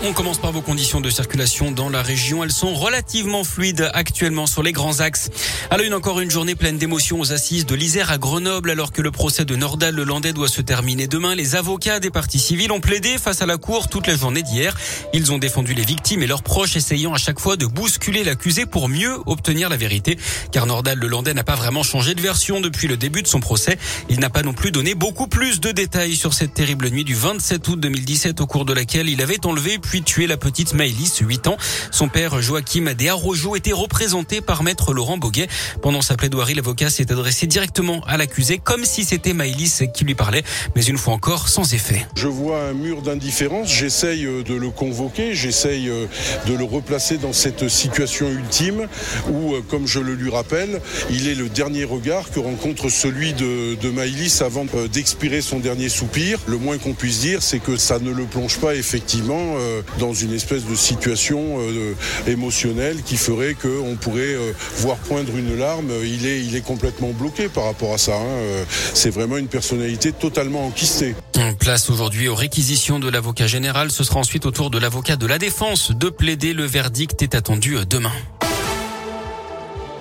On 0.00 0.12
commence 0.12 0.38
par 0.38 0.52
vos 0.52 0.62
conditions 0.62 1.00
de 1.00 1.10
circulation 1.10 1.72
dans 1.72 1.88
la 1.88 2.02
région. 2.02 2.44
Elles 2.44 2.52
sont 2.52 2.72
relativement 2.72 3.42
fluides 3.42 3.90
actuellement 3.94 4.46
sur 4.46 4.62
les 4.62 4.70
grands 4.70 5.00
axes. 5.00 5.28
À 5.70 5.82
une 5.82 5.92
encore 5.92 6.20
une 6.20 6.30
journée 6.30 6.54
pleine 6.54 6.78
d'émotions 6.78 7.18
aux 7.18 7.32
assises 7.32 7.66
de 7.66 7.74
l'Isère 7.74 8.12
à 8.12 8.16
Grenoble 8.16 8.70
alors 8.70 8.92
que 8.92 9.02
le 9.02 9.10
procès 9.10 9.44
de 9.44 9.56
Nordal 9.56 9.96
le 9.96 10.04
Landais 10.04 10.32
doit 10.32 10.46
se 10.46 10.60
terminer 10.60 11.08
demain. 11.08 11.34
Les 11.34 11.56
avocats 11.56 11.98
des 11.98 12.10
parties 12.10 12.38
civiles 12.38 12.70
ont 12.70 12.80
plaidé 12.80 13.18
face 13.18 13.42
à 13.42 13.46
la 13.46 13.56
cour 13.56 13.88
toute 13.88 14.06
la 14.06 14.14
journée 14.14 14.42
d'hier. 14.42 14.76
Ils 15.14 15.32
ont 15.32 15.38
défendu 15.38 15.74
les 15.74 15.84
victimes 15.84 16.22
et 16.22 16.28
leurs 16.28 16.44
proches 16.44 16.76
essayant 16.76 17.12
à 17.12 17.18
chaque 17.18 17.40
fois 17.40 17.56
de 17.56 17.66
bousculer 17.66 18.22
l'accusé 18.22 18.66
pour 18.66 18.88
mieux 18.88 19.16
obtenir 19.26 19.68
la 19.68 19.76
vérité. 19.76 20.16
Car 20.52 20.66
Nordal 20.66 20.98
le 20.98 21.08
Landais 21.08 21.34
n'a 21.34 21.44
pas 21.44 21.56
vraiment 21.56 21.82
changé 21.82 22.14
de 22.14 22.20
version 22.20 22.60
depuis 22.60 22.86
le 22.86 22.96
début 22.96 23.22
de 23.22 23.28
son 23.28 23.40
procès. 23.40 23.76
Il 24.08 24.20
n'a 24.20 24.30
pas 24.30 24.42
non 24.42 24.52
plus 24.52 24.70
donné 24.70 24.94
beaucoup 24.94 25.26
plus 25.26 25.58
de 25.58 25.72
détails 25.72 26.14
sur 26.14 26.34
cette 26.34 26.54
terrible 26.54 26.88
nuit 26.88 27.04
du 27.04 27.16
27 27.16 27.66
août 27.66 27.80
2017 27.80 28.40
au 28.40 28.46
cours 28.46 28.64
de 28.64 28.72
laquelle 28.72 29.08
il 29.08 29.20
avait 29.22 29.44
enlevé 29.44 29.78
puis 29.88 30.02
tué 30.02 30.26
la 30.26 30.36
petite 30.36 30.74
Maëlys, 30.74 31.20
8 31.20 31.46
ans. 31.46 31.56
Son 31.90 32.10
père, 32.10 32.42
Joachim 32.42 32.92
Desarrojo, 32.92 33.56
était 33.56 33.72
représenté 33.72 34.42
par 34.42 34.62
maître 34.62 34.92
Laurent 34.92 35.16
Boguet. 35.16 35.48
Pendant 35.80 36.02
sa 36.02 36.14
plaidoirie, 36.14 36.52
l'avocat 36.52 36.90
s'est 36.90 37.10
adressé 37.10 37.46
directement 37.46 38.02
à 38.06 38.18
l'accusé, 38.18 38.58
comme 38.58 38.84
si 38.84 39.04
c'était 39.04 39.32
Maëlys 39.32 39.84
qui 39.94 40.04
lui 40.04 40.14
parlait, 40.14 40.42
mais 40.76 40.84
une 40.84 40.98
fois 40.98 41.14
encore, 41.14 41.48
sans 41.48 41.72
effet. 41.72 42.06
Je 42.16 42.28
vois 42.28 42.64
un 42.64 42.74
mur 42.74 43.00
d'indifférence, 43.00 43.72
j'essaye 43.72 44.26
euh, 44.26 44.42
de 44.42 44.52
le 44.52 44.68
convoquer, 44.68 45.34
j'essaye 45.34 45.88
euh, 45.88 46.04
de 46.46 46.52
le 46.52 46.64
replacer 46.64 47.16
dans 47.16 47.32
cette 47.32 47.70
situation 47.70 48.28
ultime 48.28 48.88
où, 49.30 49.54
euh, 49.54 49.62
comme 49.70 49.86
je 49.86 50.00
le 50.00 50.14
lui 50.14 50.30
rappelle, 50.30 50.82
il 51.10 51.28
est 51.28 51.34
le 51.34 51.48
dernier 51.48 51.84
regard 51.84 52.30
que 52.30 52.40
rencontre 52.40 52.90
celui 52.90 53.32
de, 53.32 53.74
de 53.74 53.90
Maëlys 53.90 54.42
avant 54.42 54.66
d'expirer 54.92 55.40
son 55.40 55.60
dernier 55.60 55.88
soupir. 55.88 56.40
Le 56.46 56.58
moins 56.58 56.76
qu'on 56.76 56.92
puisse 56.92 57.20
dire, 57.20 57.42
c'est 57.42 57.58
que 57.58 57.78
ça 57.78 57.98
ne 57.98 58.10
le 58.10 58.24
plonge 58.24 58.58
pas 58.58 58.74
effectivement 58.74 59.56
dans 59.98 60.12
une 60.12 60.32
espèce 60.32 60.64
de 60.64 60.74
situation 60.74 61.58
euh, 61.60 61.94
émotionnelle 62.26 63.02
qui 63.04 63.16
ferait 63.16 63.54
qu'on 63.54 63.96
pourrait 63.96 64.34
euh, 64.34 64.52
voir 64.76 64.96
poindre 64.96 65.36
une 65.36 65.56
larme. 65.58 65.90
Il 66.04 66.26
est, 66.26 66.58
complètement 66.58 67.10
bloqué 67.10 67.48
par 67.48 67.64
rapport 67.64 67.94
à 67.94 67.98
ça. 67.98 68.16
Hein. 68.16 68.26
Euh, 68.26 68.64
c'est 68.92 69.10
vraiment 69.10 69.36
une 69.36 69.48
personnalité 69.48 70.12
totalement 70.12 70.66
enquistée. 70.66 71.14
Place 71.60 71.88
aujourd'hui 71.88 72.28
aux 72.28 72.34
réquisitions 72.34 72.98
de 72.98 73.08
l'avocat 73.08 73.46
général. 73.46 73.90
Ce 73.90 74.04
sera 74.04 74.20
ensuite 74.20 74.44
au 74.44 74.50
tour 74.50 74.70
de 74.70 74.78
l'avocat 74.78 75.16
de 75.16 75.26
la 75.26 75.38
défense 75.38 75.92
de 75.92 76.08
plaider. 76.08 76.52
Le 76.52 76.64
verdict 76.64 77.22
est 77.22 77.34
attendu 77.34 77.76
demain. 77.88 78.12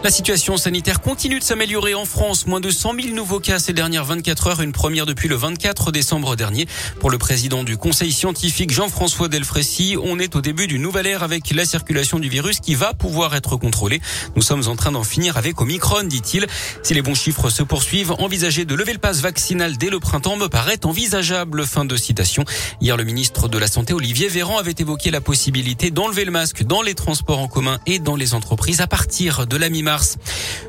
La 0.03 0.12
situation 0.12 0.58
sanitaire 0.58 1.02
continue 1.02 1.40
de 1.40 1.44
s'améliorer 1.44 1.95
en 1.95 2.06
France. 2.06 2.45
Moins 2.45 2.59
de 2.59 2.70
100 2.70 2.94
000 3.02 3.16
nouveaux 3.16 3.40
cas 3.40 3.58
ces 3.58 3.73
dernières 3.73 4.06
24 4.06 4.48
heures, 4.48 4.62
une 4.62 4.72
première 4.72 5.08
depuis 5.08 5.28
le 5.28 5.36
24 5.36 5.92
décembre 5.92 6.36
dernier. 6.36 6.67
Pour 7.00 7.09
le 7.09 7.17
président 7.17 7.64
du 7.64 7.78
conseil 7.78 8.14
scientifique 8.14 8.70
Jean-François 8.70 9.28
Delfrécy, 9.28 9.98
on 10.02 10.20
est 10.20 10.36
au 10.36 10.42
début 10.42 10.68
d'une 10.68 10.84
nouvelle 10.84 11.08
ère 11.08 11.23
avec 11.23 11.50
la 11.50 11.66
circulation 11.66 12.20
du 12.20 12.30
virus 12.30 12.59
qui 12.59 12.75
va 12.75 12.94
pouvoir 12.94 13.36
être 13.36 13.58
contrôlée. 13.58 14.00
Nous 14.36 14.44
sommes 14.44 14.68
en 14.68 14.75
train 14.75 14.92
d'en 14.92 15.03
finir 15.03 15.36
avec 15.36 15.59
Omicron, 15.59 16.03
dit-il. 16.03 16.45
Si 16.84 16.94
les 16.94 17.02
bons 17.02 17.16
chiffres 17.16 17.50
se 17.50 17.64
poursuivent, 17.64 18.12
envisager 18.20 18.66
de 18.66 18.75
lever 18.75 18.94
le 18.94 19.00
pass 19.00 19.22
vaccinal 19.22 19.78
dès 19.78 19.90
le 19.90 20.00
printemps 20.00 20.38
me 20.38 20.48
paraît 20.48 20.86
envisageable. 20.86 21.66
Fin 21.66 21.86
de 21.86 21.98
citation. 21.98 22.45
Hier, 22.81 22.98
le 22.98 23.03
ministre 23.03 23.48
de 23.48 23.58
la 23.58 23.68
Santé, 23.68 23.94
Olivier 23.94 24.28
Véran, 24.28 24.59
avait 24.59 24.75
évoqué 24.78 25.09
la 25.09 25.22
possibilité 25.22 25.90
d'enlever 25.90 26.23
le 26.23 26.31
masque 26.31 26.64
dans 26.64 26.84
les 26.84 26.94
transports 26.94 27.40
en 27.40 27.48
commun 27.48 27.80
et 27.88 27.98
dans 27.98 28.16
les 28.16 28.36
entreprises 28.36 28.80
à 28.80 28.88
partir 28.88 29.48
de 29.48 29.58
la 29.58 29.70
mi 29.70 29.87
mars. 29.88 30.18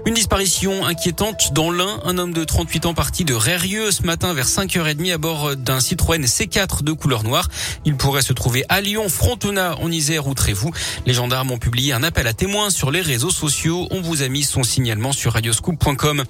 Une 0.07 0.15
disparition 0.15 0.87
inquiétante 0.87 1.53
dans 1.53 1.73
l'un. 1.73 1.99
Un 2.05 2.19
homme 2.19 2.33
de 2.33 2.45
38 2.45 2.87
ans 2.87 2.95
parti 2.95 3.25
de 3.25 3.35
Rérieux 3.35 3.91
ce 3.91 4.05
matin 4.05 4.33
vers 4.33 4.47
5h30 4.47 5.13
à 5.13 5.19
bord 5.19 5.57
d'un 5.57 5.81
Citroën 5.81 6.25
C4 6.25 6.85
de 6.85 6.93
couleur 6.93 7.25
noire. 7.25 7.49
Il 7.85 7.97
pourrait 7.97 8.23
se 8.23 8.33
trouver 8.33 8.65
à 8.69 8.81
Lyon, 8.81 9.09
Frontenat, 9.09 9.77
en 9.81 9.91
Isère 9.91 10.29
ou 10.29 10.35
Trévoux. 10.35 10.71
Les 11.05 11.15
gendarmes 11.15 11.51
ont 11.51 11.59
publié 11.59 11.93
un 11.93 12.05
appel 12.05 12.29
à 12.29 12.33
témoins 12.33 12.71
sur 12.71 12.93
les 12.93 13.01
réseaux 13.01 13.33
sociaux. 13.33 13.89
On 13.91 14.01
vous 14.01 14.23
a 14.23 14.29
mis 14.29 14.45
son 14.45 14.63
signalement 14.63 15.11
sur 15.11 15.33
radioscoop.com. 15.33 16.23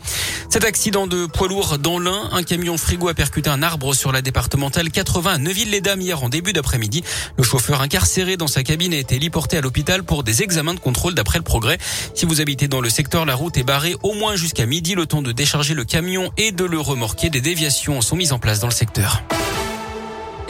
Cet 0.48 0.64
accident 0.64 1.06
de 1.06 1.26
poids 1.26 1.48
lourd 1.48 1.76
dans 1.76 1.98
l'un, 1.98 2.30
un 2.32 2.42
camion 2.42 2.78
frigo 2.78 3.08
a 3.08 3.14
percuté 3.14 3.50
un 3.50 3.62
arbre 3.62 3.92
sur 3.92 4.12
la 4.12 4.22
départementale 4.22 4.90
80 4.90 5.30
à 5.30 5.36
Neuville-les-Dames 5.36 6.00
hier 6.00 6.22
en 6.22 6.30
début 6.30 6.54
d'après-midi. 6.54 7.04
Le 7.36 7.44
chauffeur 7.44 7.82
incarcéré 7.82 8.38
dans 8.38 8.46
sa 8.46 8.62
cabine 8.62 8.94
a 8.94 8.96
été 8.96 9.16
héliporté 9.16 9.58
à 9.58 9.60
l'hôpital 9.60 10.04
pour 10.04 10.24
des 10.24 10.42
examens 10.42 10.72
de 10.72 10.80
contrôle 10.80 11.14
d'après 11.14 11.38
le 11.38 11.44
progrès. 11.44 11.76
Si 12.14 12.24
vous 12.24 12.40
habitez 12.40 12.66
dans 12.66 12.77
le 12.80 12.90
secteur, 12.90 13.24
la 13.24 13.34
route 13.34 13.56
est 13.56 13.62
barrée 13.62 13.96
au 14.02 14.14
moins 14.14 14.36
jusqu'à 14.36 14.66
midi, 14.66 14.94
le 14.94 15.06
temps 15.06 15.22
de 15.22 15.32
décharger 15.32 15.74
le 15.74 15.84
camion 15.84 16.30
et 16.36 16.52
de 16.52 16.64
le 16.64 16.78
remorquer. 16.78 17.30
Des 17.30 17.40
déviations 17.40 18.00
sont 18.00 18.16
mises 18.16 18.32
en 18.32 18.38
place 18.38 18.60
dans 18.60 18.68
le 18.68 18.72
secteur. 18.72 19.22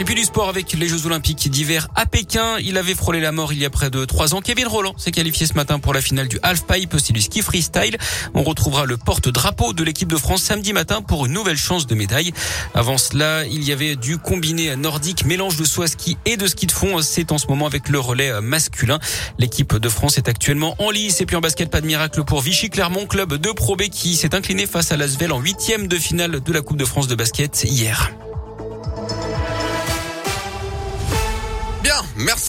Et 0.01 0.05
puis 0.05 0.15
du 0.15 0.23
sport 0.23 0.49
avec 0.49 0.73
les 0.75 0.87
Jeux 0.87 1.07
Olympiques 1.07 1.51
d'hiver 1.51 1.89
à 1.97 2.07
Pékin. 2.07 2.57
Il 2.61 2.79
avait 2.79 2.95
frôlé 2.95 3.19
la 3.19 3.33
mort 3.33 3.53
il 3.53 3.59
y 3.59 3.65
a 3.65 3.71
près 3.71 3.91
de 3.91 4.05
trois 4.05 4.33
ans. 4.33 4.41
Kevin 4.41 4.69
Roland 4.69 4.95
s'est 4.97 5.11
qualifié 5.11 5.45
ce 5.45 5.55
matin 5.55 5.81
pour 5.81 5.93
la 5.93 6.01
finale 6.01 6.29
du 6.29 6.39
half-pipe, 6.45 6.95
c'est 7.03 7.13
du 7.13 7.21
ski 7.21 7.43
freestyle. 7.43 7.99
On 8.33 8.45
retrouvera 8.45 8.85
le 8.85 8.97
porte-drapeau 8.97 9.73
de 9.73 9.83
l'équipe 9.83 10.09
de 10.09 10.17
France 10.17 10.43
samedi 10.43 10.73
matin 10.73 11.03
pour 11.03 11.27
une 11.27 11.33
nouvelle 11.33 11.57
chance 11.57 11.89
de 11.89 11.97
médaille. 11.97 12.33
Avant 12.75 12.97
cela, 12.97 13.45
il 13.47 13.65
y 13.65 13.73
avait 13.73 13.97
du 13.97 14.19
combiné 14.19 14.77
nordique, 14.77 15.25
mélange 15.25 15.57
de 15.57 15.83
à 15.83 15.87
ski 15.89 16.17
et 16.27 16.37
de 16.37 16.47
ski 16.47 16.67
de 16.67 16.73
fond. 16.73 17.03
C'est 17.03 17.33
en 17.33 17.39
ce 17.39 17.49
moment 17.49 17.67
avec 17.67 17.89
le 17.89 17.99
relais 17.99 18.41
masculin. 18.41 19.01
L'équipe 19.39 19.75
de 19.75 19.89
France 19.89 20.17
est 20.17 20.29
actuellement 20.29 20.77
en 20.79 20.91
lice. 20.91 21.21
Et 21.21 21.27
puis 21.27 21.35
en 21.35 21.41
basket, 21.41 21.71
pas 21.71 21.81
de 21.81 21.87
miracle 21.87 22.23
pour 22.23 22.41
Vichy 22.41 22.71
Clermont, 22.71 23.07
club 23.07 23.35
de 23.35 23.51
Pro 23.51 23.75
B 23.75 23.89
qui 23.91 24.15
s'est 24.15 24.37
incliné 24.37 24.67
face 24.67 24.93
à 24.93 24.97
l'Asvel 24.97 25.33
en 25.33 25.41
huitième 25.41 25.89
de 25.89 25.97
finale 25.97 26.41
de 26.41 26.53
la 26.53 26.61
Coupe 26.61 26.77
de 26.77 26.85
France 26.85 27.09
de 27.09 27.17
basket 27.17 27.65
hier. 27.65 28.13
Merci. 32.19 32.37